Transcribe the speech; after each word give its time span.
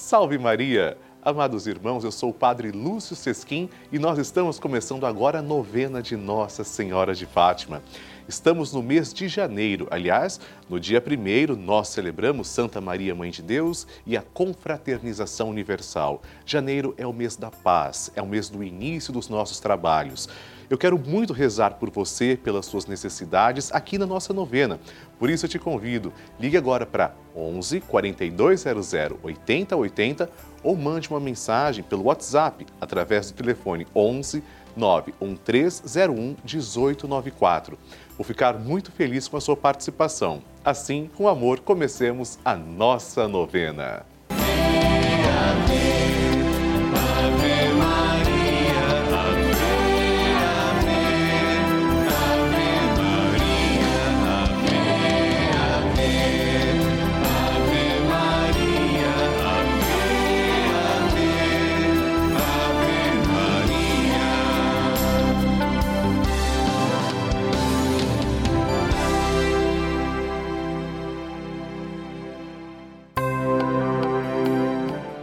Salve 0.00 0.38
Maria! 0.38 0.96
Amados 1.22 1.66
irmãos, 1.66 2.02
eu 2.04 2.10
sou 2.10 2.30
o 2.30 2.34
Padre 2.34 2.72
Lúcio 2.72 3.14
Sesquim 3.14 3.68
e 3.92 3.98
nós 3.98 4.18
estamos 4.18 4.58
começando 4.58 5.04
agora 5.04 5.40
a 5.40 5.42
novena 5.42 6.02
de 6.02 6.16
Nossa 6.16 6.64
Senhora 6.64 7.14
de 7.14 7.26
Fátima. 7.26 7.82
Estamos 8.26 8.72
no 8.72 8.82
mês 8.82 9.12
de 9.12 9.28
janeiro. 9.28 9.86
Aliás, 9.90 10.40
no 10.70 10.80
dia 10.80 11.04
1 11.06 11.54
nós 11.54 11.88
celebramos 11.88 12.48
Santa 12.48 12.80
Maria, 12.80 13.14
Mãe 13.14 13.30
de 13.30 13.42
Deus 13.42 13.86
e 14.06 14.16
a 14.16 14.22
confraternização 14.22 15.50
universal. 15.50 16.22
Janeiro 16.46 16.94
é 16.96 17.06
o 17.06 17.12
mês 17.12 17.36
da 17.36 17.50
paz, 17.50 18.10
é 18.16 18.22
o 18.22 18.26
mês 18.26 18.48
do 18.48 18.64
início 18.64 19.12
dos 19.12 19.28
nossos 19.28 19.60
trabalhos. 19.60 20.30
Eu 20.70 20.78
quero 20.78 20.96
muito 20.96 21.32
rezar 21.32 21.74
por 21.74 21.90
você, 21.90 22.38
pelas 22.40 22.64
suas 22.64 22.86
necessidades 22.86 23.72
aqui 23.72 23.98
na 23.98 24.06
nossa 24.06 24.32
novena. 24.32 24.78
Por 25.18 25.28
isso 25.28 25.44
eu 25.44 25.50
te 25.50 25.58
convido, 25.58 26.12
ligue 26.38 26.56
agora 26.56 26.86
para 26.86 27.12
11 27.34 27.80
4200 27.80 28.94
8080 29.20 30.30
ou 30.62 30.76
mande 30.76 31.10
uma 31.10 31.18
mensagem 31.18 31.82
pelo 31.82 32.04
WhatsApp 32.04 32.64
através 32.80 33.32
do 33.32 33.34
telefone 33.34 33.84
11 33.92 34.44
91301 34.76 36.36
1894. 36.44 37.76
Vou 38.16 38.24
ficar 38.24 38.56
muito 38.56 38.92
feliz 38.92 39.26
com 39.26 39.36
a 39.36 39.40
sua 39.40 39.56
participação. 39.56 40.40
Assim, 40.64 41.10
com 41.16 41.26
amor, 41.26 41.58
comecemos 41.58 42.38
a 42.44 42.54
nossa 42.54 43.26
novena. 43.26 44.06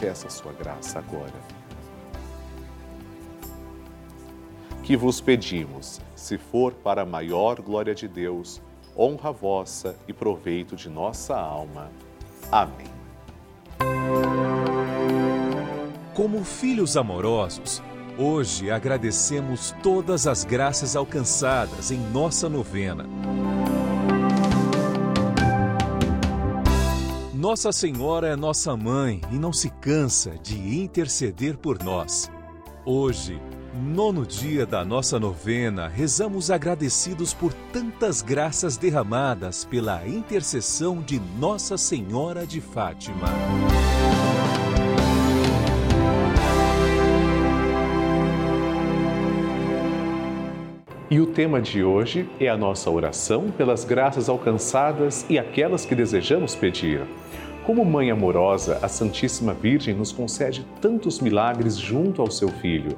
peça 0.00 0.28
a 0.28 0.30
sua 0.30 0.52
graça 0.52 0.98
agora. 0.98 1.34
Que 4.82 4.96
vos 4.96 5.20
pedimos, 5.20 6.00
se 6.16 6.38
for 6.38 6.72
para 6.72 7.02
a 7.02 7.06
maior 7.06 7.60
glória 7.60 7.94
de 7.94 8.08
Deus, 8.08 8.60
honra 8.96 9.30
vossa 9.30 9.94
e 10.08 10.12
proveito 10.12 10.74
de 10.74 10.88
nossa 10.88 11.36
alma. 11.36 11.92
Amém. 12.50 12.88
Como 16.14 16.42
filhos 16.44 16.96
amorosos, 16.96 17.82
hoje 18.18 18.70
agradecemos 18.70 19.74
todas 19.82 20.26
as 20.26 20.44
graças 20.44 20.96
alcançadas 20.96 21.90
em 21.90 21.98
nossa 21.98 22.48
novena. 22.48 23.06
Nossa 27.40 27.72
Senhora 27.72 28.28
é 28.28 28.36
nossa 28.36 28.76
mãe 28.76 29.18
e 29.32 29.36
não 29.36 29.50
se 29.50 29.70
cansa 29.70 30.32
de 30.42 30.78
interceder 30.78 31.56
por 31.56 31.82
nós. 31.82 32.30
Hoje, 32.84 33.40
Nono 33.72 34.26
dia 34.26 34.66
da 34.66 34.84
nossa 34.84 35.18
novena, 35.18 35.88
rezamos 35.88 36.50
agradecidos 36.50 37.32
por 37.32 37.54
tantas 37.72 38.20
graças 38.20 38.76
derramadas 38.76 39.64
pela 39.64 40.06
intercessão 40.06 41.00
de 41.00 41.18
Nossa 41.38 41.78
Senhora 41.78 42.46
de 42.46 42.60
Fátima. 42.60 43.28
E 51.10 51.18
o 51.18 51.26
tema 51.26 51.60
de 51.60 51.82
hoje 51.82 52.30
é 52.38 52.48
a 52.48 52.56
nossa 52.56 52.88
oração 52.88 53.50
pelas 53.50 53.84
graças 53.84 54.28
alcançadas 54.28 55.26
e 55.28 55.40
aquelas 55.40 55.84
que 55.84 55.92
desejamos 55.92 56.54
pedir. 56.54 57.00
Como 57.66 57.84
mãe 57.84 58.12
amorosa, 58.12 58.78
a 58.80 58.86
Santíssima 58.86 59.52
Virgem 59.52 59.92
nos 59.92 60.12
concede 60.12 60.64
tantos 60.80 61.18
milagres 61.18 61.76
junto 61.76 62.22
ao 62.22 62.30
seu 62.30 62.48
Filho. 62.48 62.96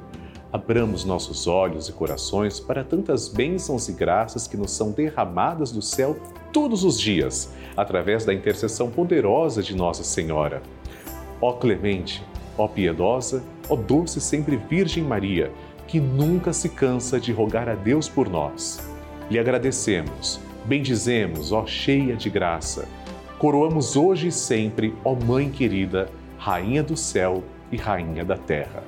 Abramos 0.53 1.07
nossos 1.07 1.47
olhos 1.47 1.89
e 1.89 1.93
corações 1.93 2.61
para 2.61 2.85
tantas 2.85 3.29
bênçãos 3.31 3.89
e 3.89 3.95
graças 3.95 4.47
que 4.47 4.59
nos 4.59 4.73
são 4.73 4.91
derramadas 4.91 5.73
do 5.73 5.81
céu 5.81 6.15
todos 6.53 6.85
os 6.85 7.01
dias, 7.01 7.51
através 7.75 8.27
da 8.27 8.35
intercessão 8.35 8.91
poderosa 8.91 9.63
de 9.63 9.75
Nossa 9.75 10.05
Senhora. 10.05 10.63
Ó 11.41 11.55
clemente, 11.55 12.23
ó 12.59 12.69
piedosa, 12.69 13.43
ó 13.71 13.75
doce 13.75 14.21
sempre 14.21 14.57
Virgem 14.57 15.03
Maria, 15.03 15.51
que 15.93 16.01
nunca 16.01 16.55
se 16.55 16.71
cansa 16.71 17.21
de 17.21 17.33
rogar 17.33 17.69
a 17.69 17.75
Deus 17.75 18.09
por 18.09 18.27
nós. 18.27 18.81
Lhe 19.31 19.39
agradecemos, 19.39 20.41
bendizemos, 20.65 21.53
ó 21.53 21.67
cheia 21.67 22.17
de 22.17 22.31
graça. 22.31 22.89
Coroamos 23.39 23.95
hoje 23.95 24.29
e 24.29 24.33
sempre, 24.33 24.95
ó 25.05 25.15
Mãe 25.15 25.51
querida, 25.51 26.09
Rainha 26.39 26.83
do 26.83 26.97
céu 26.97 27.45
e 27.71 27.77
Rainha 27.77 28.25
da 28.25 28.39
terra. 28.39 28.83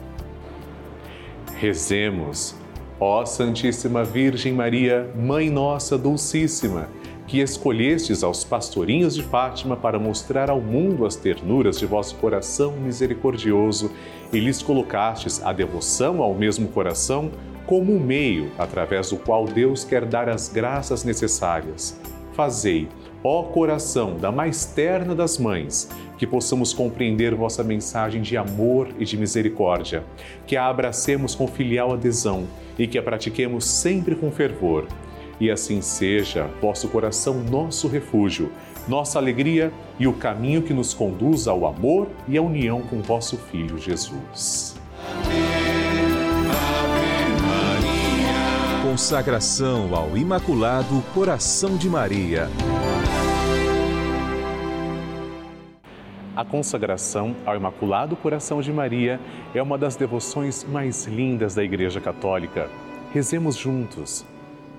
Rezemos, 1.59 2.55
ó 2.99 3.27
Santíssima 3.27 4.03
Virgem 4.03 4.55
Maria, 4.55 5.13
Mãe 5.15 5.51
Nossa 5.51 5.99
Dulcíssima 5.99 6.89
que 7.27 7.41
escolhestes 7.41 8.23
aos 8.23 8.45
pastorinhos 8.45 9.15
de 9.15 9.23
Fátima 9.23 9.77
para 9.77 9.99
mostrar 9.99 10.51
ao 10.51 10.61
mundo 10.61 11.07
as 11.07 11.17
ternuras 11.17 11.79
de 11.79 11.87
vosso 11.87 12.15
coração 12.17 12.73
misericordioso 12.73 13.91
e 14.33 14.39
lhes 14.39 14.63
colocastes 14.63 15.43
a 15.43 15.53
devoção 15.53 16.23
ao 16.23 16.35
mesmo 16.35 16.69
coração 16.69 17.31
como 17.67 17.95
um 17.95 18.01
meio 18.01 18.51
através 18.59 19.11
do 19.11 19.17
qual 19.17 19.47
Deus 19.47 19.85
quer 19.85 20.05
dar 20.05 20.29
as 20.29 20.49
graças 20.49 21.03
necessárias. 21.03 21.99
Fazei, 22.35 22.89
ó 23.23 23.45
coração 23.45 24.19
da 24.19 24.31
mais 24.31 24.67
terna 24.67 25.15
das 25.15 25.39
mães, 25.39 25.89
que 26.19 26.27
possamos 26.27 26.75
compreender 26.75 27.35
vossa 27.35 27.65
mensagem 27.65 28.21
de 28.21 28.37
amor 28.37 28.89
e 28.99 29.05
de 29.05 29.17
misericórdia, 29.17 30.05
que 30.47 30.57
a 30.57 30.67
abracemos 30.67 31.35
com 31.35 31.47
filial 31.47 31.93
adesão 31.93 32.45
e 32.79 32.87
que 32.87 32.99
a 32.99 33.03
pratiquemos 33.03 33.65
sempre 33.65 34.15
com 34.15 34.31
fervor 34.31 34.87
e 35.41 35.51
assim 35.51 35.81
seja, 35.81 36.49
vosso 36.61 36.89
coração 36.89 37.43
nosso 37.43 37.89
refúgio, 37.89 38.53
nossa 38.87 39.19
alegria 39.19 39.73
e 39.99 40.07
o 40.07 40.13
caminho 40.13 40.63
que 40.63 40.73
nos 40.73 40.93
conduz 40.93 41.47
ao 41.49 41.67
amor 41.67 42.09
e 42.29 42.37
à 42.37 42.43
união 42.43 42.83
com 42.83 43.01
vosso 43.01 43.37
Filho 43.37 43.79
Jesus. 43.79 44.77
Consagração 48.83 49.95
ao 49.95 50.17
Imaculado 50.17 51.03
Coração 51.13 51.77
de 51.77 51.89
Maria. 51.89 52.49
A 56.37 56.45
consagração 56.45 57.35
ao 57.47 57.57
Imaculado 57.57 58.17
Coração 58.17 58.61
de 58.61 58.73
Maria 58.73 59.21
é 59.55 59.63
uma 59.63 59.79
das 59.79 59.97
devoções 59.97 60.65
mais 60.65 61.07
lindas 61.07 61.55
da 61.55 61.63
Igreja 61.63 62.01
Católica. 62.01 62.69
Rezemos 63.13 63.57
juntos 63.57 64.25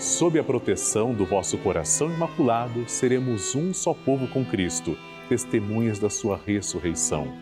Sob 0.00 0.38
a 0.38 0.42
proteção 0.42 1.12
do 1.12 1.26
vosso 1.26 1.58
coração 1.58 2.10
imaculado, 2.10 2.88
seremos 2.88 3.54
um 3.54 3.74
só 3.74 3.92
povo 3.92 4.26
com 4.28 4.42
Cristo, 4.42 4.96
testemunhas 5.28 5.98
da 5.98 6.08
sua 6.08 6.40
ressurreição. 6.46 7.36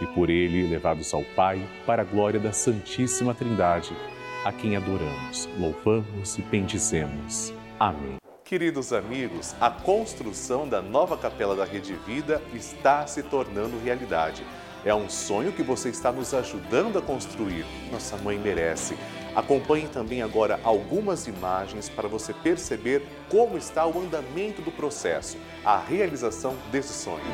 E 0.00 0.06
por 0.06 0.28
ele 0.28 0.66
levados 0.66 1.14
ao 1.14 1.22
Pai, 1.36 1.64
para 1.86 2.02
a 2.02 2.04
glória 2.04 2.40
da 2.40 2.50
Santíssima 2.50 3.32
Trindade, 3.32 3.96
a 4.44 4.50
quem 4.50 4.74
adoramos, 4.74 5.48
louvamos 5.56 6.36
e 6.36 6.42
bendizemos. 6.42 7.54
Amém. 7.78 8.16
Queridos 8.44 8.92
amigos, 8.92 9.54
a 9.60 9.70
construção 9.70 10.68
da 10.68 10.82
nova 10.82 11.16
capela 11.16 11.54
da 11.54 11.64
Rede 11.64 11.94
Vida 12.04 12.42
está 12.52 13.06
se 13.06 13.22
tornando 13.22 13.78
realidade. 13.84 14.44
É 14.84 14.92
um 14.92 15.08
sonho 15.08 15.52
que 15.52 15.62
você 15.62 15.90
está 15.90 16.10
nos 16.10 16.34
ajudando 16.34 16.98
a 16.98 17.02
construir. 17.02 17.64
Nossa 17.92 18.16
mãe 18.16 18.36
merece. 18.36 18.96
Acompanhe 19.34 19.86
também 19.88 20.22
agora 20.22 20.58
algumas 20.64 21.26
imagens 21.26 21.88
para 21.88 22.08
você 22.08 22.32
perceber 22.32 23.02
como 23.28 23.56
está 23.56 23.86
o 23.86 24.00
andamento 24.00 24.60
do 24.60 24.72
processo, 24.72 25.36
a 25.64 25.78
realização 25.78 26.56
desse 26.70 26.92
sonho. 26.92 27.24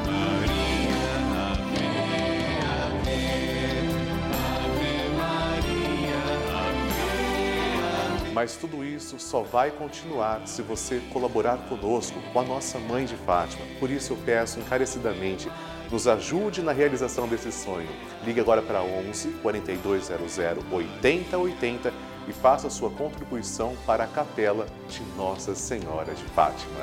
Mas 8.36 8.54
tudo 8.54 8.84
isso 8.84 9.18
só 9.18 9.40
vai 9.40 9.70
continuar 9.70 10.46
se 10.46 10.60
você 10.60 11.00
colaborar 11.10 11.56
conosco, 11.70 12.20
com 12.34 12.40
a 12.40 12.42
nossa 12.42 12.78
Mãe 12.78 13.06
de 13.06 13.16
Fátima. 13.16 13.64
Por 13.80 13.90
isso 13.90 14.12
eu 14.12 14.16
peço 14.26 14.60
encarecidamente 14.60 15.50
nos 15.90 16.08
ajude 16.08 16.62
na 16.62 16.72
realização 16.72 17.28
desse 17.28 17.52
sonho. 17.52 17.88
Ligue 18.24 18.40
agora 18.40 18.62
para 18.62 18.82
11 18.82 19.28
4200 19.42 20.38
8080 20.70 21.92
e 22.28 22.32
faça 22.32 22.68
sua 22.68 22.90
contribuição 22.90 23.76
para 23.86 24.04
a 24.04 24.06
capela 24.06 24.66
de 24.88 25.02
Nossa 25.16 25.54
Senhora 25.54 26.14
de 26.14 26.24
Fátima. 26.24 26.74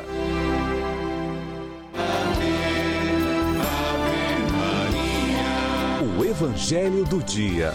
O 6.18 6.24
Evangelho 6.24 7.04
do 7.06 7.22
Dia. 7.22 7.74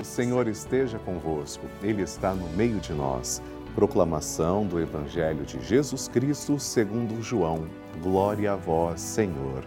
O 0.00 0.04
Senhor 0.04 0.46
esteja 0.46 0.98
convosco, 0.98 1.64
Ele 1.82 2.02
está 2.02 2.34
no 2.34 2.48
meio 2.50 2.78
de 2.78 2.92
nós. 2.92 3.42
Proclamação 3.74 4.66
do 4.66 4.80
Evangelho 4.80 5.44
de 5.44 5.64
Jesus 5.64 6.08
Cristo 6.08 6.58
segundo 6.58 7.22
João. 7.22 7.68
Glória 8.02 8.52
a 8.52 8.56
vós, 8.56 9.00
Senhor. 9.00 9.62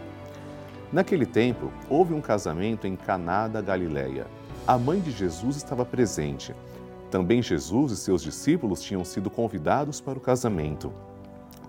Naquele 0.91 1.25
tempo, 1.25 1.71
houve 1.89 2.13
um 2.13 2.19
casamento 2.19 2.85
em 2.85 2.97
Caná 2.97 3.47
da 3.47 3.61
Galileia. 3.61 4.27
A 4.67 4.77
mãe 4.77 4.99
de 4.99 5.09
Jesus 5.09 5.55
estava 5.55 5.85
presente. 5.85 6.53
Também 7.09 7.41
Jesus 7.41 7.93
e 7.93 7.97
seus 7.97 8.21
discípulos 8.21 8.81
tinham 8.81 9.05
sido 9.05 9.29
convidados 9.29 10.01
para 10.01 10.17
o 10.17 10.21
casamento. 10.21 10.91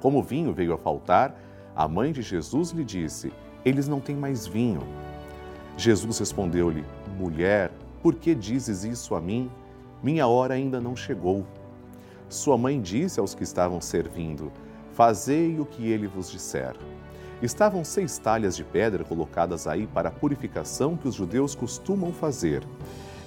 Como 0.01 0.19
o 0.19 0.23
vinho 0.23 0.53
veio 0.53 0.75
a 0.75 0.79
faltar, 0.79 1.41
a 1.75 1.87
mãe 1.87 2.11
de 2.11 2.21
Jesus 2.21 2.71
lhe 2.73 2.85
disse: 2.85 3.33
Eles 3.65 3.87
não 3.87 4.01
têm 4.01 4.17
mais 4.17 4.45
vinho. 4.45 4.81
Jesus 5.77 6.19
respondeu-lhe: 6.19 6.85
Mulher, 7.17 7.71
por 8.03 8.17
que 8.17 8.35
dizes 8.35 8.83
isso 8.83 9.15
a 9.15 9.21
mim? 9.21 9.49
Minha 10.03 10.27
hora 10.27 10.55
ainda 10.55 10.81
não 10.81 10.97
chegou. 10.97 11.47
Sua 12.29 12.57
mãe 12.57 12.81
disse 12.81 13.21
aos 13.21 13.35
que 13.35 13.43
estavam 13.43 13.81
servindo: 13.81 14.53
Fazei 14.93 15.59
o 15.59 15.65
que 15.65 15.91
ele 15.91 16.07
vos 16.07 16.31
disser. 16.31 16.75
Estavam 17.43 17.85
seis 17.85 18.17
talhas 18.17 18.57
de 18.57 18.65
pedra 18.65 19.05
colocadas 19.05 19.67
aí 19.67 19.87
para 19.87 20.09
a 20.09 20.13
purificação 20.13 20.97
que 20.97 21.09
os 21.09 21.15
judeus 21.15 21.55
costumam 21.55 22.13
fazer. 22.13 22.63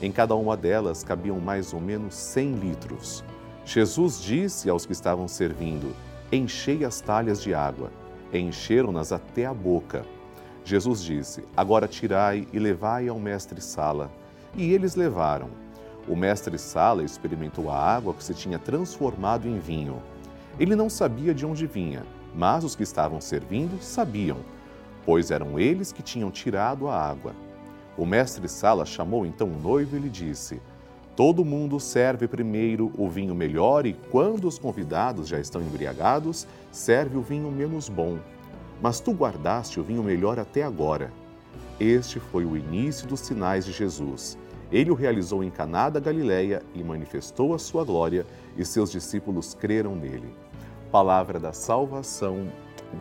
Em 0.01 0.11
cada 0.11 0.35
uma 0.35 0.55
delas 0.55 1.03
cabiam 1.03 1.39
mais 1.39 1.73
ou 1.73 1.81
menos 1.81 2.15
cem 2.15 2.53
litros. 2.53 3.23
Jesus 3.65 4.21
disse 4.21 4.69
aos 4.69 4.85
que 4.85 4.93
estavam 4.93 5.27
servindo: 5.27 5.93
Enchei 6.31 6.85
as 6.85 7.01
talhas 7.01 7.41
de 7.41 7.53
água. 7.53 7.91
Encheram-nas 8.33 9.11
até 9.11 9.45
a 9.45 9.53
boca. 9.53 10.05
Jesus 10.63 11.03
disse: 11.03 11.43
Agora 11.55 11.87
tirai 11.87 12.47
e 12.51 12.59
levai 12.59 13.07
ao 13.07 13.19
mestre-sala. 13.19 14.11
E 14.55 14.71
eles 14.73 14.95
levaram. 14.95 15.49
O 16.07 16.15
mestre 16.15 16.57
Sala 16.57 17.03
experimentou 17.03 17.69
a 17.69 17.77
água 17.77 18.13
que 18.13 18.23
se 18.23 18.33
tinha 18.33 18.57
transformado 18.57 19.47
em 19.47 19.59
vinho. 19.59 20.01
Ele 20.57 20.75
não 20.75 20.89
sabia 20.89 21.33
de 21.33 21.45
onde 21.45 21.67
vinha, 21.67 22.03
mas 22.33 22.63
os 22.63 22.75
que 22.75 22.83
estavam 22.83 23.19
servindo 23.19 23.81
sabiam, 23.81 24.37
pois 25.05 25.31
eram 25.31 25.59
eles 25.59 25.91
que 25.91 26.01
tinham 26.01 26.31
tirado 26.31 26.87
a 26.87 26.97
água. 26.97 27.35
O 27.97 28.05
mestre 28.05 28.47
Sala 28.47 28.85
chamou 28.85 29.25
então 29.25 29.47
o 29.47 29.59
noivo 29.59 29.97
e 29.97 29.99
lhe 29.99 30.09
disse: 30.09 30.61
Todo 31.15 31.43
mundo 31.43 31.79
serve 31.79 32.27
primeiro 32.27 32.91
o 32.97 33.09
vinho 33.09 33.35
melhor 33.35 33.85
e, 33.85 33.93
quando 34.09 34.47
os 34.47 34.57
convidados 34.57 35.27
já 35.27 35.39
estão 35.39 35.61
embriagados, 35.61 36.47
serve 36.71 37.17
o 37.17 37.21
vinho 37.21 37.51
menos 37.51 37.89
bom. 37.89 38.17
Mas 38.81 38.99
tu 38.99 39.11
guardaste 39.11 39.79
o 39.79 39.83
vinho 39.83 40.03
melhor 40.03 40.39
até 40.39 40.63
agora. 40.63 41.11
Este 41.79 42.19
foi 42.19 42.45
o 42.45 42.55
início 42.55 43.07
dos 43.07 43.19
sinais 43.19 43.65
de 43.65 43.71
Jesus. 43.71 44.37
Ele 44.71 44.91
o 44.91 44.95
realizou 44.95 45.43
em 45.43 45.49
Caná 45.49 45.89
da 45.89 45.99
Galileia 45.99 46.61
e 46.73 46.83
manifestou 46.83 47.53
a 47.53 47.59
sua 47.59 47.83
glória, 47.83 48.25
e 48.57 48.65
seus 48.65 48.91
discípulos 48.91 49.53
creram 49.53 49.95
nele. 49.95 50.33
Palavra 50.91 51.39
da 51.39 51.53
salvação, 51.53 52.51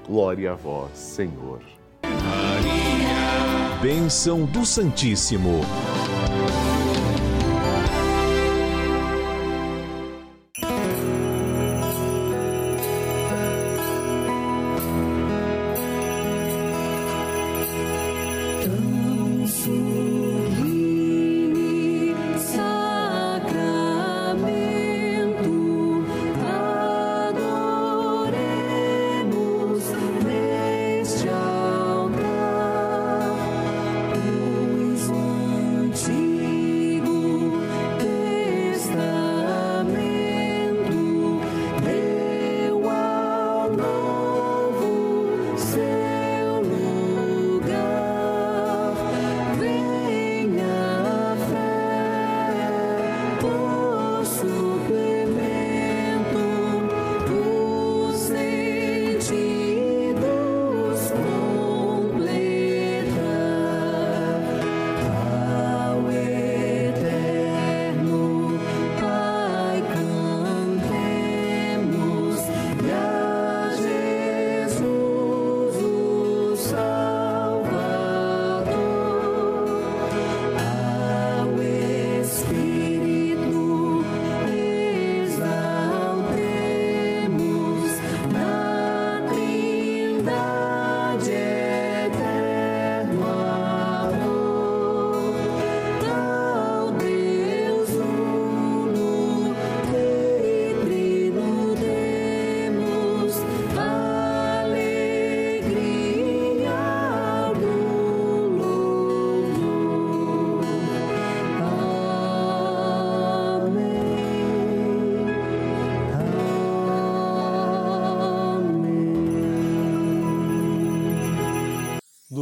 glória 0.06 0.52
a 0.52 0.54
vós, 0.54 0.96
Senhor. 0.96 1.61
Maria. 2.02 3.80
Bênção 3.80 4.44
do 4.44 4.64
Santíssimo. 4.64 5.61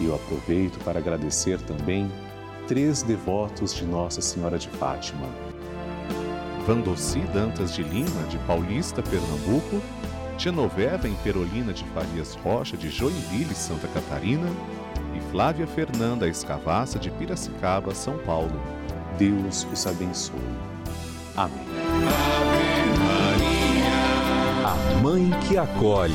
E 0.00 0.06
eu 0.06 0.14
aproveito 0.14 0.78
para 0.84 0.98
agradecer 0.98 1.60
também 1.60 2.10
três 2.66 3.02
devotos 3.02 3.74
de 3.74 3.84
Nossa 3.84 4.20
Senhora 4.20 4.58
de 4.58 4.68
Fátima. 4.68 5.26
Vandossi 6.66 7.20
Dantas 7.32 7.72
de 7.72 7.82
Lima, 7.82 8.22
de 8.28 8.38
Paulista, 8.38 9.02
Pernambuco, 9.02 9.80
Genoveva 10.36 11.08
Imperolina 11.08 11.72
de 11.72 11.84
Farias 11.84 12.34
Rocha, 12.34 12.76
de 12.76 12.90
Joinville, 12.90 13.54
Santa 13.54 13.88
Catarina, 13.88 14.48
e 15.14 15.20
Flávia 15.30 15.66
Fernanda 15.66 16.28
Escavaça, 16.28 16.98
de 16.98 17.10
Piracicaba, 17.10 17.94
São 17.94 18.18
Paulo. 18.18 18.60
Deus 19.16 19.66
os 19.72 19.86
abençoe. 19.86 20.36
Amém. 21.36 21.66
Ave 22.08 22.98
Maria, 22.98 24.66
a 24.66 25.00
Mãe 25.00 25.30
que 25.46 25.56
acolhe. 25.56 26.14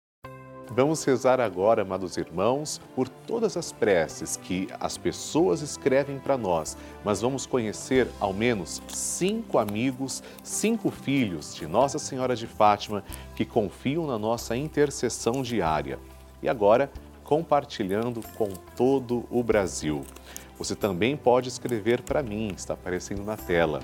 Vamos 0.73 1.03
rezar 1.03 1.41
agora, 1.41 1.81
amados 1.81 2.15
irmãos, 2.15 2.79
por 2.95 3.09
todas 3.09 3.57
as 3.57 3.73
preces 3.73 4.37
que 4.37 4.69
as 4.79 4.97
pessoas 4.97 5.61
escrevem 5.61 6.17
para 6.17 6.37
nós, 6.37 6.77
mas 7.03 7.19
vamos 7.19 7.45
conhecer 7.45 8.07
ao 8.21 8.31
menos 8.31 8.81
cinco 8.87 9.57
amigos, 9.57 10.23
cinco 10.41 10.89
filhos 10.89 11.53
de 11.53 11.67
Nossa 11.67 11.99
Senhora 11.99 12.37
de 12.37 12.47
Fátima 12.47 13.03
que 13.35 13.43
confiam 13.43 14.07
na 14.07 14.17
nossa 14.17 14.55
intercessão 14.55 15.41
diária. 15.41 15.99
E 16.41 16.47
agora, 16.47 16.89
compartilhando 17.25 18.21
com 18.37 18.47
todo 18.73 19.25
o 19.29 19.43
Brasil. 19.43 20.05
Você 20.57 20.73
também 20.73 21.17
pode 21.17 21.49
escrever 21.49 22.01
para 22.01 22.23
mim, 22.23 22.47
está 22.55 22.75
aparecendo 22.75 23.25
na 23.25 23.35
tela. 23.35 23.81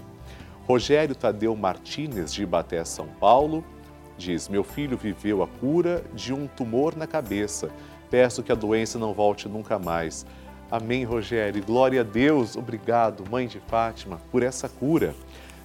Rogério 0.66 1.16
Tadeu 1.16 1.54
Martínez, 1.54 2.34
de 2.34 2.44
Ibaté, 2.44 2.86
São 2.86 3.08
Paulo 3.08 3.62
Diz: 4.18 4.50
Meu 4.50 4.64
filho 4.64 4.98
viveu 4.98 5.44
a 5.44 5.48
cura 5.48 6.04
de 6.14 6.34
um 6.34 6.48
tumor 6.48 6.96
na 6.96 7.06
cabeça. 7.06 7.70
Peço 8.10 8.42
que 8.42 8.52
a 8.52 8.56
doença 8.56 8.98
não 8.98 9.14
volte 9.14 9.48
nunca 9.48 9.78
mais. 9.78 10.26
Amém, 10.72 11.04
Rogério. 11.04 11.64
Glória 11.64 12.02
a 12.02 12.04
Deus. 12.04 12.56
Obrigado, 12.56 13.24
Mãe 13.30 13.48
de 13.48 13.60
Fátima, 13.60 14.20
por 14.32 14.44
essa 14.44 14.68
cura. 14.68 15.14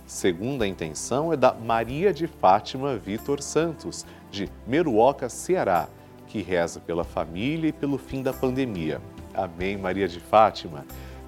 Segunda 0.07 0.67
intenção 0.67 1.33
é 1.33 1.37
da 1.37 1.55
Maria 1.55 2.13
de 2.13 2.27
Fátima 2.27 2.97
Vitor 2.97 3.41
Santos, 3.41 4.05
de 4.31 4.49
Meruoca, 4.67 5.29
Ceará, 5.29 5.89
que 6.27 6.43
reza 6.43 6.81
pela 6.81 7.05
família 7.05 7.69
e 7.69 7.73
pelo 7.73 7.99
fim 7.99 8.23
da 8.23 8.33
pandemia. 8.33 9.01
Amém, 9.35 9.77
Maria 9.77 10.07
de 10.07 10.21
Fátima. 10.21 10.85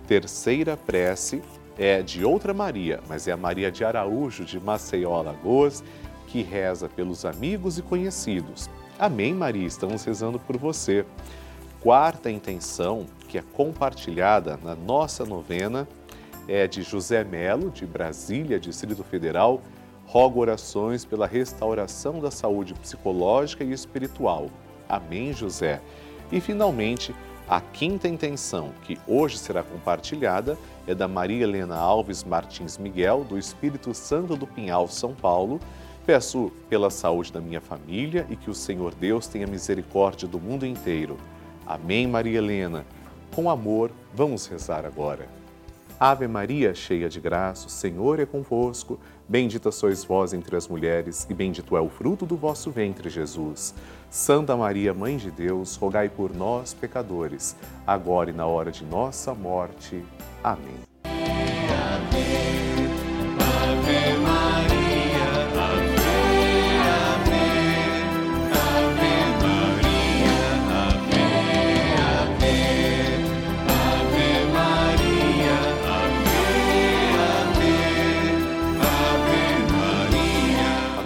Terceira 0.06 0.76
prece 0.76 1.42
é 1.78 2.02
de 2.02 2.24
outra 2.24 2.52
Maria, 2.52 3.00
mas 3.08 3.26
é 3.26 3.32
a 3.32 3.36
Maria 3.36 3.72
de 3.72 3.84
Araújo, 3.84 4.44
de 4.44 4.60
Maceió, 4.60 5.18
Alagoas, 5.18 5.82
que 6.34 6.42
reza 6.42 6.88
pelos 6.88 7.24
amigos 7.24 7.78
e 7.78 7.82
conhecidos. 7.82 8.68
Amém, 8.98 9.32
Maria, 9.32 9.68
estamos 9.68 10.02
rezando 10.02 10.36
por 10.36 10.56
você. 10.56 11.06
Quarta 11.80 12.28
intenção, 12.28 13.06
que 13.28 13.38
é 13.38 13.42
compartilhada 13.52 14.58
na 14.60 14.74
nossa 14.74 15.24
novena, 15.24 15.86
é 16.48 16.66
de 16.66 16.82
José 16.82 17.22
Melo, 17.22 17.70
de 17.70 17.86
Brasília, 17.86 18.58
Distrito 18.58 19.04
Federal. 19.04 19.62
Rogo 20.06 20.40
orações 20.40 21.04
pela 21.04 21.24
restauração 21.24 22.18
da 22.18 22.32
saúde 22.32 22.74
psicológica 22.74 23.62
e 23.62 23.70
espiritual. 23.70 24.50
Amém, 24.88 25.32
José. 25.32 25.80
E, 26.32 26.40
finalmente, 26.40 27.14
a 27.48 27.60
quinta 27.60 28.08
intenção, 28.08 28.72
que 28.82 28.98
hoje 29.06 29.38
será 29.38 29.62
compartilhada, 29.62 30.58
é 30.84 30.96
da 30.96 31.06
Maria 31.06 31.44
Helena 31.44 31.76
Alves 31.76 32.24
Martins 32.24 32.76
Miguel, 32.76 33.22
do 33.22 33.38
Espírito 33.38 33.94
Santo 33.94 34.34
do 34.34 34.48
Pinhal, 34.48 34.88
São 34.88 35.14
Paulo. 35.14 35.60
Peço 36.06 36.52
pela 36.68 36.90
saúde 36.90 37.32
da 37.32 37.40
minha 37.40 37.60
família 37.60 38.26
e 38.28 38.36
que 38.36 38.50
o 38.50 38.54
Senhor 38.54 38.94
Deus 38.94 39.26
tenha 39.26 39.46
misericórdia 39.46 40.28
do 40.28 40.38
mundo 40.38 40.66
inteiro. 40.66 41.16
Amém, 41.66 42.06
Maria 42.06 42.38
Helena. 42.38 42.84
Com 43.34 43.48
amor, 43.48 43.90
vamos 44.14 44.46
rezar 44.46 44.84
agora. 44.84 45.26
Ave 45.98 46.28
Maria, 46.28 46.74
cheia 46.74 47.08
de 47.08 47.20
graça, 47.20 47.68
o 47.68 47.70
Senhor 47.70 48.20
é 48.20 48.26
convosco. 48.26 48.98
Bendita 49.26 49.72
sois 49.72 50.04
vós 50.04 50.34
entre 50.34 50.54
as 50.54 50.68
mulheres, 50.68 51.26
e 51.30 51.32
bendito 51.32 51.76
é 51.76 51.80
o 51.80 51.88
fruto 51.88 52.26
do 52.26 52.36
vosso 52.36 52.70
ventre, 52.70 53.08
Jesus. 53.08 53.74
Santa 54.10 54.54
Maria, 54.54 54.92
Mãe 54.92 55.16
de 55.16 55.30
Deus, 55.30 55.76
rogai 55.76 56.10
por 56.10 56.34
nós, 56.34 56.74
pecadores, 56.74 57.56
agora 57.86 58.28
e 58.28 58.34
na 58.34 58.44
hora 58.44 58.70
de 58.70 58.84
nossa 58.84 59.32
morte. 59.34 60.04
Amém. 60.42 60.93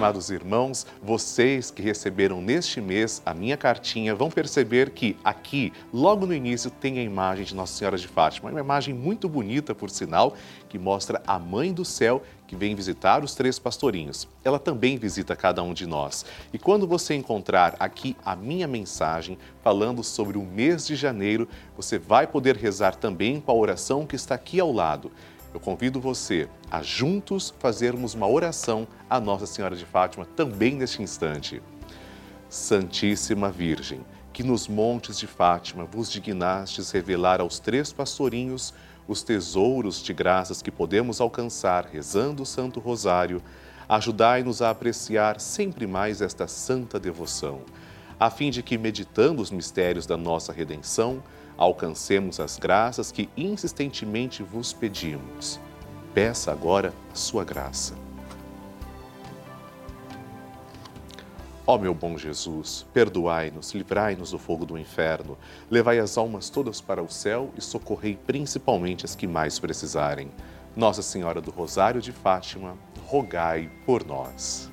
Amados 0.08 0.30
irmãos, 0.30 0.86
vocês 1.02 1.70
que 1.70 1.82
receberam 1.82 2.40
neste 2.40 2.80
mês 2.80 3.20
a 3.26 3.34
minha 3.34 3.58
cartinha 3.58 4.14
vão 4.14 4.30
perceber 4.30 4.88
que 4.88 5.14
aqui, 5.22 5.70
logo 5.92 6.24
no 6.24 6.32
início, 6.32 6.70
tem 6.70 6.98
a 6.98 7.02
imagem 7.02 7.44
de 7.44 7.54
Nossa 7.54 7.74
Senhora 7.74 7.98
de 7.98 8.08
Fátima. 8.08 8.48
Uma 8.48 8.58
imagem 8.58 8.94
muito 8.94 9.28
bonita, 9.28 9.74
por 9.74 9.90
sinal, 9.90 10.34
que 10.66 10.78
mostra 10.78 11.22
a 11.26 11.38
Mãe 11.38 11.74
do 11.74 11.84
Céu 11.84 12.22
que 12.46 12.56
vem 12.56 12.74
visitar 12.74 13.22
os 13.22 13.34
três 13.34 13.58
pastorinhos. 13.58 14.26
Ela 14.42 14.58
também 14.58 14.96
visita 14.96 15.36
cada 15.36 15.62
um 15.62 15.74
de 15.74 15.86
nós. 15.86 16.24
E 16.54 16.58
quando 16.58 16.86
você 16.86 17.14
encontrar 17.14 17.76
aqui 17.78 18.16
a 18.24 18.34
minha 18.34 18.66
mensagem 18.66 19.36
falando 19.62 20.02
sobre 20.02 20.38
o 20.38 20.42
mês 20.42 20.86
de 20.86 20.96
janeiro, 20.96 21.46
você 21.76 21.98
vai 21.98 22.26
poder 22.26 22.56
rezar 22.56 22.94
também 22.96 23.42
com 23.42 23.52
a 23.52 23.54
oração 23.54 24.06
que 24.06 24.16
está 24.16 24.34
aqui 24.34 24.58
ao 24.58 24.72
lado 24.72 25.12
eu 25.52 25.60
convido 25.60 26.00
você 26.00 26.48
a 26.70 26.82
juntos 26.82 27.54
fazermos 27.58 28.14
uma 28.14 28.28
oração 28.28 28.86
à 29.08 29.18
Nossa 29.18 29.46
Senhora 29.46 29.74
de 29.74 29.84
Fátima 29.84 30.26
também 30.36 30.74
neste 30.74 31.02
instante. 31.02 31.62
Santíssima 32.48 33.50
Virgem, 33.50 34.00
que 34.32 34.42
nos 34.42 34.68
montes 34.68 35.18
de 35.18 35.26
Fátima 35.26 35.84
vos 35.84 36.10
dignastes 36.10 36.90
revelar 36.90 37.40
aos 37.40 37.58
três 37.58 37.92
pastorinhos 37.92 38.72
os 39.08 39.22
tesouros 39.22 40.02
de 40.02 40.12
graças 40.12 40.60
que 40.60 40.70
podemos 40.70 41.20
alcançar 41.20 41.86
rezando 41.86 42.42
o 42.42 42.46
Santo 42.46 42.78
Rosário, 42.78 43.42
ajudai-nos 43.88 44.60
a 44.60 44.68
apreciar 44.68 45.40
sempre 45.40 45.86
mais 45.86 46.20
esta 46.20 46.46
santa 46.46 47.00
devoção, 47.00 47.62
a 48.20 48.28
fim 48.28 48.50
de 48.50 48.62
que, 48.62 48.76
meditando 48.76 49.40
os 49.40 49.50
mistérios 49.50 50.04
da 50.04 50.16
nossa 50.16 50.52
redenção, 50.52 51.22
alcancemos 51.58 52.38
as 52.38 52.56
graças 52.56 53.10
que 53.10 53.28
insistentemente 53.36 54.42
vos 54.42 54.72
pedimos. 54.72 55.60
Peça 56.14 56.52
agora 56.52 56.94
a 57.12 57.14
sua 57.14 57.44
graça. 57.44 57.94
Ó 61.66 61.76
meu 61.76 61.92
bom 61.92 62.16
Jesus, 62.16 62.86
perdoai-nos, 62.94 63.74
livrai-nos 63.74 64.30
do 64.30 64.38
fogo 64.38 64.64
do 64.64 64.78
inferno, 64.78 65.36
levai 65.70 65.98
as 65.98 66.16
almas 66.16 66.48
todas 66.48 66.80
para 66.80 67.02
o 67.02 67.10
céu 67.10 67.50
e 67.58 67.60
socorrei 67.60 68.16
principalmente 68.16 69.04
as 69.04 69.14
que 69.14 69.26
mais 69.26 69.58
precisarem. 69.58 70.30
Nossa 70.74 71.02
Senhora 71.02 71.42
do 71.42 71.50
Rosário 71.50 72.00
de 72.00 72.10
Fátima, 72.10 72.74
rogai 73.04 73.70
por 73.84 74.02
nós. 74.06 74.72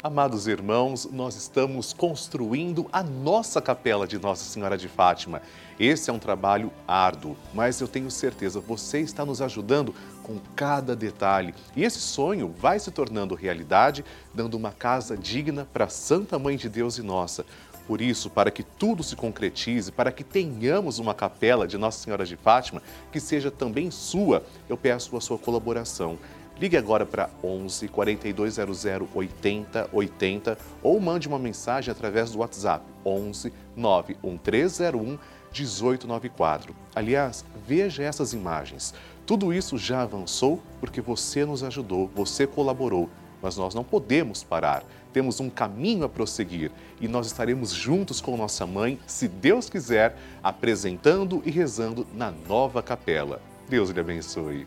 Amados 0.00 0.46
irmãos, 0.46 1.08
nós 1.10 1.34
estamos 1.34 1.92
construindo 1.92 2.86
a 2.92 3.02
nossa 3.02 3.60
capela 3.60 4.06
de 4.06 4.16
Nossa 4.16 4.44
Senhora 4.44 4.78
de 4.78 4.86
Fátima. 4.86 5.42
Esse 5.78 6.08
é 6.08 6.12
um 6.12 6.20
trabalho 6.20 6.70
árduo, 6.86 7.36
mas 7.52 7.80
eu 7.80 7.88
tenho 7.88 8.08
certeza 8.08 8.60
você 8.60 9.00
está 9.00 9.24
nos 9.24 9.42
ajudando 9.42 9.92
com 10.22 10.38
cada 10.54 10.94
detalhe. 10.94 11.52
E 11.74 11.82
esse 11.82 11.98
sonho 11.98 12.54
vai 12.56 12.78
se 12.78 12.92
tornando 12.92 13.34
realidade, 13.34 14.04
dando 14.32 14.56
uma 14.56 14.70
casa 14.70 15.16
digna 15.16 15.66
para 15.72 15.88
Santa 15.88 16.38
Mãe 16.38 16.56
de 16.56 16.68
Deus 16.68 16.96
e 16.96 17.02
nossa. 17.02 17.44
Por 17.88 18.00
isso, 18.00 18.30
para 18.30 18.52
que 18.52 18.62
tudo 18.62 19.02
se 19.02 19.16
concretize, 19.16 19.90
para 19.90 20.12
que 20.12 20.22
tenhamos 20.22 21.00
uma 21.00 21.14
capela 21.14 21.66
de 21.66 21.76
Nossa 21.76 22.04
Senhora 22.04 22.24
de 22.24 22.36
Fátima 22.36 22.82
que 23.10 23.18
seja 23.18 23.50
também 23.50 23.90
sua, 23.90 24.44
eu 24.68 24.76
peço 24.76 25.16
a 25.16 25.20
sua 25.20 25.38
colaboração. 25.38 26.18
Ligue 26.60 26.76
agora 26.76 27.06
para 27.06 27.30
11 27.42 27.86
4200 27.86 28.84
80 29.14 29.90
80 29.92 30.58
ou 30.82 30.98
mande 31.00 31.28
uma 31.28 31.38
mensagem 31.38 31.92
através 31.92 32.32
do 32.32 32.38
WhatsApp 32.38 32.84
11 33.04 33.52
91301 33.76 35.18
1894. 35.52 36.74
Aliás, 36.94 37.44
veja 37.66 38.02
essas 38.02 38.32
imagens. 38.32 38.92
Tudo 39.24 39.52
isso 39.52 39.78
já 39.78 40.02
avançou 40.02 40.60
porque 40.80 41.00
você 41.00 41.44
nos 41.44 41.62
ajudou, 41.62 42.10
você 42.14 42.46
colaborou. 42.46 43.08
Mas 43.40 43.56
nós 43.56 43.72
não 43.72 43.84
podemos 43.84 44.42
parar. 44.42 44.82
Temos 45.12 45.38
um 45.38 45.48
caminho 45.48 46.04
a 46.04 46.08
prosseguir 46.08 46.72
e 47.00 47.06
nós 47.06 47.28
estaremos 47.28 47.70
juntos 47.70 48.20
com 48.20 48.36
nossa 48.36 48.66
mãe, 48.66 48.98
se 49.06 49.28
Deus 49.28 49.70
quiser, 49.70 50.16
apresentando 50.42 51.40
e 51.46 51.50
rezando 51.52 52.04
na 52.14 52.32
nova 52.32 52.82
capela. 52.82 53.40
Deus 53.68 53.90
lhe 53.90 54.00
abençoe. 54.00 54.66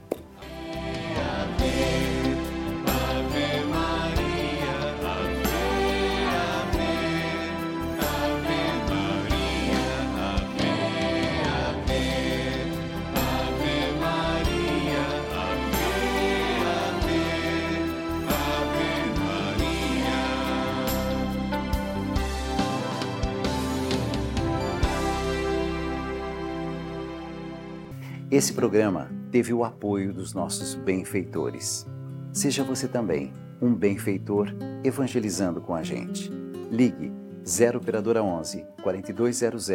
Esse 28.41 28.53
programa 28.53 29.07
teve 29.31 29.53
o 29.53 29.63
apoio 29.63 30.11
dos 30.11 30.33
nossos 30.33 30.73
benfeitores. 30.73 31.85
Seja 32.33 32.63
você 32.63 32.87
também 32.87 33.31
um 33.61 33.71
benfeitor 33.71 34.51
evangelizando 34.83 35.61
com 35.61 35.75
a 35.75 35.83
gente. 35.83 36.27
Ligue 36.71 37.13
0 37.47 37.77
operadora 37.77 38.23
11 38.23 38.65
4200 38.81 39.69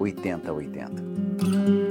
8080. 0.00 1.87